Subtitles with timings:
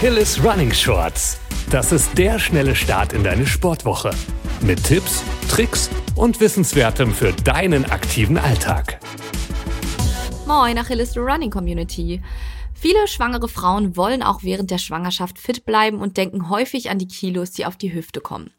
[0.00, 1.38] Achilles Running Shorts.
[1.68, 4.12] Das ist der schnelle Start in deine Sportwoche.
[4.62, 8.98] Mit Tipps, Tricks und Wissenswertem für deinen aktiven Alltag.
[10.46, 12.22] Moin, Achilles Running Community.
[12.72, 17.08] Viele schwangere Frauen wollen auch während der Schwangerschaft fit bleiben und denken häufig an die
[17.08, 18.54] Kilos, die auf die Hüfte kommen.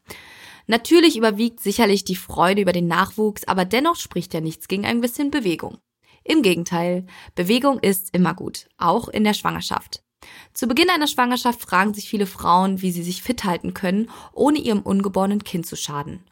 [0.68, 5.00] Natürlich überwiegt sicherlich die Freude über den Nachwuchs, aber dennoch spricht ja nichts gegen ein
[5.00, 5.78] bisschen Bewegung.
[6.22, 7.04] Im Gegenteil,
[7.34, 10.04] Bewegung ist immer gut, auch in der Schwangerschaft.
[10.52, 14.58] Zu Beginn einer Schwangerschaft fragen sich viele Frauen, wie sie sich fit halten können, ohne
[14.58, 16.24] ihrem ungeborenen Kind zu schaden.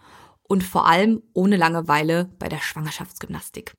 [0.43, 3.75] Und vor allem ohne Langeweile bei der Schwangerschaftsgymnastik.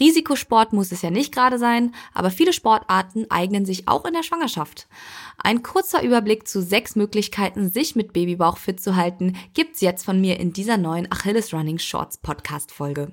[0.00, 4.22] Risikosport muss es ja nicht gerade sein, aber viele Sportarten eignen sich auch in der
[4.22, 4.88] Schwangerschaft.
[5.38, 10.20] Ein kurzer Überblick zu sechs Möglichkeiten, sich mit Babybauch fit zu halten, gibt's jetzt von
[10.20, 13.12] mir in dieser neuen Achilles Running Shorts Podcast Folge.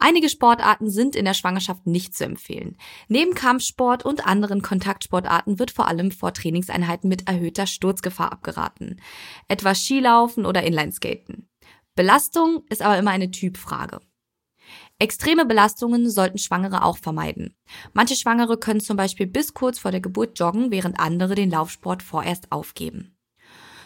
[0.00, 2.76] Einige Sportarten sind in der Schwangerschaft nicht zu empfehlen.
[3.08, 9.00] Neben Kampfsport und anderen Kontaktsportarten wird vor allem vor Trainingseinheiten mit erhöhter Sturzgefahr abgeraten,
[9.48, 11.48] etwa Skilaufen oder Inlineskaten.
[11.96, 14.00] Belastung ist aber immer eine Typfrage.
[15.00, 17.56] Extreme Belastungen sollten Schwangere auch vermeiden.
[17.92, 22.04] Manche Schwangere können zum Beispiel bis kurz vor der Geburt joggen, während andere den Laufsport
[22.04, 23.16] vorerst aufgeben.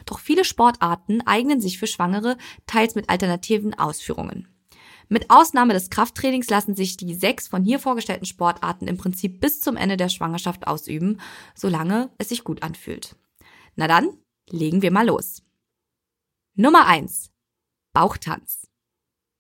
[0.05, 2.37] Doch viele Sportarten eignen sich für Schwangere
[2.67, 4.52] teils mit alternativen Ausführungen.
[5.09, 9.61] Mit Ausnahme des Krafttrainings lassen sich die sechs von hier vorgestellten Sportarten im Prinzip bis
[9.61, 11.21] zum Ende der Schwangerschaft ausüben,
[11.55, 13.17] solange es sich gut anfühlt.
[13.77, 14.11] Na dann,
[14.49, 15.43] legen wir mal los.
[16.55, 17.31] Nummer eins:
[17.93, 18.69] Bauchtanz.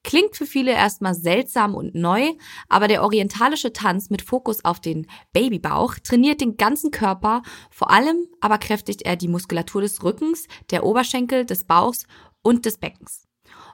[0.04, 2.32] Klingt für viele erstmal seltsam und neu,
[2.68, 8.26] aber der orientalische Tanz mit Fokus auf den Babybauch trainiert den ganzen Körper, vor allem
[8.40, 12.06] aber kräftigt er die Muskulatur des Rückens, der Oberschenkel, des Bauchs
[12.42, 13.28] und des Beckens.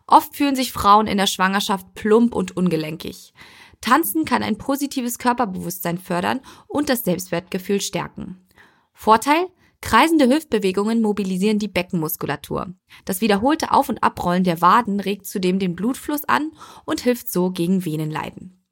[0.09, 3.35] Oft fühlen sich Frauen in der Schwangerschaft plump und ungelenkig.
[3.83, 8.45] Tanzen kann ein positives Körperbewusstsein fördern und das Selbstwertgefühl stärken.
[8.93, 9.47] Vorteil?
[9.81, 12.75] Kreisende Hüftbewegungen mobilisieren die Beckenmuskulatur.
[13.05, 16.51] Das wiederholte Auf- und Abrollen der Waden regt zudem den Blutfluss an
[16.85, 18.67] und hilft so gegen Venenleiden.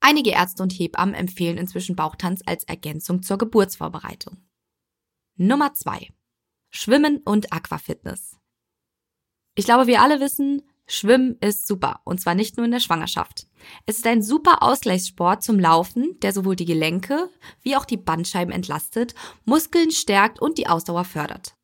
[0.00, 4.38] Einige Ärzte und Hebammen empfehlen inzwischen Bauchtanz als Ergänzung zur Geburtsvorbereitung.
[5.36, 6.08] Nummer zwei:
[6.70, 8.37] Schwimmen und Aquafitness.
[9.58, 13.48] Ich glaube, wir alle wissen, Schwimmen ist super und zwar nicht nur in der Schwangerschaft.
[13.86, 17.28] Es ist ein super Ausgleichssport zum Laufen, der sowohl die Gelenke
[17.62, 21.56] wie auch die Bandscheiben entlastet, Muskeln stärkt und die Ausdauer fördert.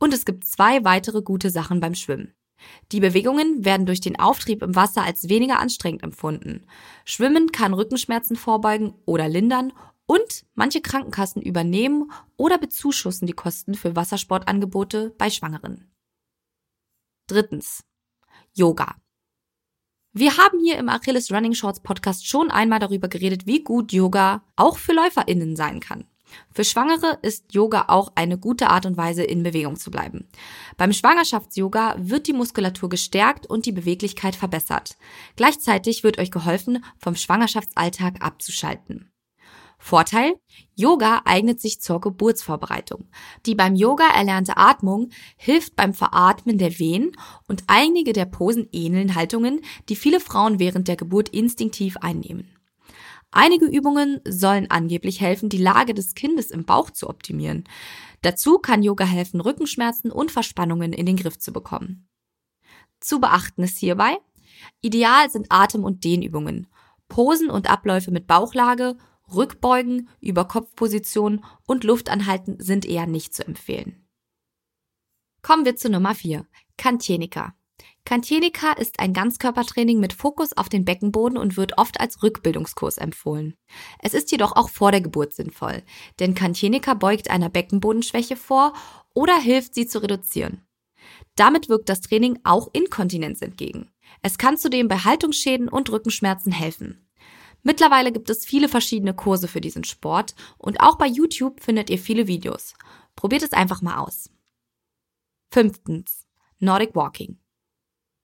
[0.00, 2.34] Und es gibt zwei weitere gute Sachen beim Schwimmen.
[2.90, 6.66] Die Bewegungen werden durch den Auftrieb im Wasser als weniger anstrengend empfunden.
[7.04, 9.72] Schwimmen kann Rückenschmerzen vorbeugen oder lindern
[10.06, 15.92] und manche Krankenkassen übernehmen oder bezuschussen die Kosten für Wassersportangebote bei Schwangeren.
[17.26, 17.82] Drittens.
[18.54, 18.94] Yoga.
[20.12, 24.44] Wir haben hier im Achilles Running Shorts Podcast schon einmal darüber geredet, wie gut Yoga
[24.54, 26.04] auch für LäuferInnen sein kann.
[26.52, 30.28] Für Schwangere ist Yoga auch eine gute Art und Weise, in Bewegung zu bleiben.
[30.76, 34.96] Beim Schwangerschafts-Yoga wird die Muskulatur gestärkt und die Beweglichkeit verbessert.
[35.34, 39.10] Gleichzeitig wird euch geholfen, vom Schwangerschaftsalltag abzuschalten.
[39.78, 40.34] Vorteil?
[40.74, 43.08] Yoga eignet sich zur Geburtsvorbereitung.
[43.44, 47.12] Die beim Yoga erlernte Atmung hilft beim Veratmen der Wehen
[47.46, 52.56] und einige der Posen ähneln Haltungen, die viele Frauen während der Geburt instinktiv einnehmen.
[53.30, 57.64] Einige Übungen sollen angeblich helfen, die Lage des Kindes im Bauch zu optimieren.
[58.22, 62.08] Dazu kann Yoga helfen, Rückenschmerzen und Verspannungen in den Griff zu bekommen.
[63.00, 64.16] Zu beachten ist hierbei,
[64.80, 66.66] ideal sind Atem- und Dehnübungen,
[67.08, 68.96] Posen und Abläufe mit Bauchlage
[69.34, 74.06] Rückbeugen, Überkopfposition und Luftanhalten sind eher nicht zu empfehlen.
[75.42, 76.46] Kommen wir zu Nummer 4.
[76.76, 77.54] Kantienika.
[78.04, 83.56] Kantienika ist ein Ganzkörpertraining mit Fokus auf den Beckenboden und wird oft als Rückbildungskurs empfohlen.
[83.98, 85.82] Es ist jedoch auch vor der Geburt sinnvoll,
[86.20, 88.74] denn Kantienika beugt einer Beckenbodenschwäche vor
[89.12, 90.66] oder hilft sie zu reduzieren.
[91.34, 93.90] Damit wirkt das Training auch Inkontinenz entgegen.
[94.22, 97.05] Es kann zudem bei Haltungsschäden und Rückenschmerzen helfen.
[97.66, 101.98] Mittlerweile gibt es viele verschiedene Kurse für diesen Sport und auch bei YouTube findet ihr
[101.98, 102.74] viele Videos.
[103.16, 104.30] Probiert es einfach mal aus.
[105.50, 106.28] Fünftens.
[106.60, 107.40] Nordic Walking.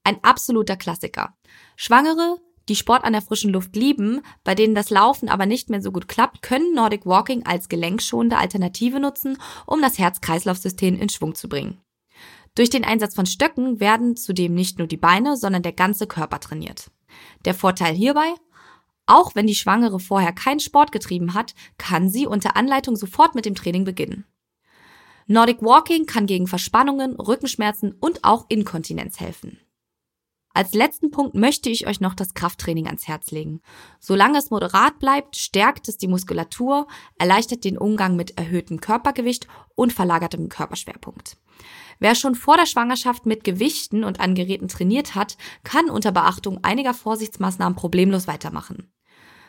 [0.05, 1.37] Ein absoluter Klassiker.
[1.75, 5.83] Schwangere, die Sport an der frischen Luft lieben, bei denen das Laufen aber nicht mehr
[5.83, 11.35] so gut klappt, können Nordic Walking als gelenkschonende Alternative nutzen, um das Herz-Kreislauf-System in Schwung
[11.35, 11.81] zu bringen.
[12.55, 16.39] Durch den Einsatz von Stöcken werden zudem nicht nur die Beine, sondern der ganze Körper
[16.39, 16.93] trainiert.
[17.45, 18.35] Der Vorteil hierbei,
[19.07, 23.45] auch wenn die Schwangere vorher keinen Sport getrieben hat, kann sie unter Anleitung sofort mit
[23.45, 24.25] dem Training beginnen.
[25.27, 29.61] Nordic Walking kann gegen Verspannungen, Rückenschmerzen und auch Inkontinenz helfen.
[30.55, 33.61] Als letzten Punkt möchte ich euch noch das Krafttraining ans Herz legen.
[34.01, 36.87] Solange es moderat bleibt, stärkt es die Muskulatur,
[37.19, 41.39] erleichtert den Umgang mit erhöhtem Körpergewicht und verlagertem Körperschwerpunkt.
[41.99, 46.63] Wer schon vor der Schwangerschaft mit Gewichten und an Geräten trainiert hat, kann unter Beachtung
[46.63, 48.93] einiger Vorsichtsmaßnahmen problemlos weitermachen.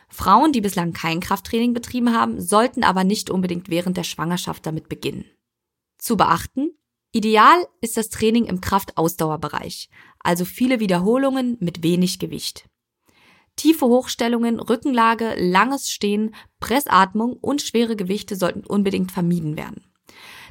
[0.08, 4.88] Frauen, die bislang kein Krafttraining betrieben haben, sollten aber nicht unbedingt während der Schwangerschaft damit
[4.88, 5.24] beginnen.
[5.98, 6.73] Zu beachten,
[7.14, 9.88] Ideal ist das Training im Kraftausdauerbereich,
[10.18, 12.68] also viele Wiederholungen mit wenig Gewicht.
[13.54, 19.84] Tiefe Hochstellungen, Rückenlage, langes Stehen, Pressatmung und schwere Gewichte sollten unbedingt vermieden werden.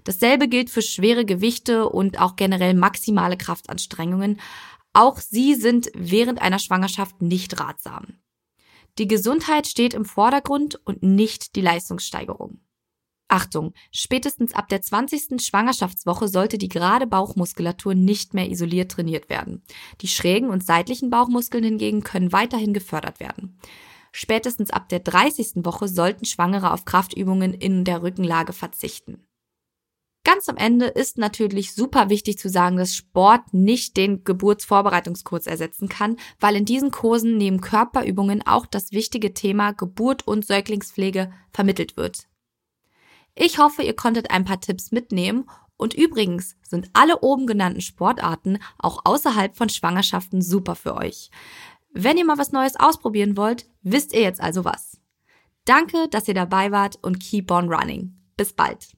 [0.06, 4.40] Dasselbe gilt für schwere Gewichte und auch generell maximale Kraftanstrengungen.
[4.94, 8.20] Auch sie sind während einer Schwangerschaft nicht ratsam.
[9.00, 12.63] Die Gesundheit steht im Vordergrund und nicht die Leistungssteigerung.
[13.34, 15.42] Achtung, spätestens ab der 20.
[15.42, 19.64] Schwangerschaftswoche sollte die gerade Bauchmuskulatur nicht mehr isoliert trainiert werden.
[20.02, 23.58] Die schrägen und seitlichen Bauchmuskeln hingegen können weiterhin gefördert werden.
[24.12, 25.66] Spätestens ab der 30.
[25.66, 29.26] Woche sollten Schwangere auf Kraftübungen in der Rückenlage verzichten.
[30.24, 35.90] Ganz am Ende ist natürlich super wichtig zu sagen, dass Sport nicht den Geburtsvorbereitungskurs ersetzen
[35.90, 41.98] kann, weil in diesen Kursen neben Körperübungen auch das wichtige Thema Geburt und Säuglingspflege vermittelt
[41.98, 42.28] wird.
[43.36, 45.46] Ich hoffe, ihr konntet ein paar Tipps mitnehmen
[45.78, 51.32] und übrigens sind alle oben genannten Sportarten auch außerhalb von Schwangerschaften super für euch.
[51.92, 55.00] Wenn ihr mal was Neues ausprobieren wollt, wisst ihr jetzt also was.
[55.66, 58.16] Danke, dass ihr dabei wart und keep on running.
[58.36, 58.90] Bis bald.